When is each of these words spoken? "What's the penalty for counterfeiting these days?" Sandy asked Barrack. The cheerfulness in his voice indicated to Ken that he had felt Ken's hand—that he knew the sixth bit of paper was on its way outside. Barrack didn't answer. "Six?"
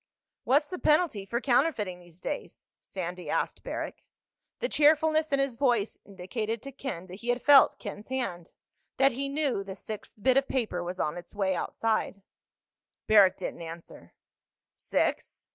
"What's 0.45 0.71
the 0.71 0.79
penalty 0.79 1.27
for 1.27 1.39
counterfeiting 1.39 1.99
these 1.99 2.19
days?" 2.19 2.65
Sandy 2.79 3.29
asked 3.29 3.61
Barrack. 3.63 4.01
The 4.57 4.67
cheerfulness 4.67 5.31
in 5.31 5.37
his 5.37 5.53
voice 5.53 5.95
indicated 6.03 6.63
to 6.63 6.71
Ken 6.71 7.05
that 7.05 7.19
he 7.21 7.29
had 7.29 7.39
felt 7.39 7.77
Ken's 7.77 8.07
hand—that 8.07 9.11
he 9.11 9.29
knew 9.29 9.63
the 9.63 9.75
sixth 9.75 10.15
bit 10.19 10.37
of 10.37 10.47
paper 10.47 10.83
was 10.83 10.99
on 10.99 11.17
its 11.19 11.35
way 11.35 11.53
outside. 11.55 12.23
Barrack 13.05 13.37
didn't 13.37 13.61
answer. 13.61 14.15
"Six?" 14.75 15.45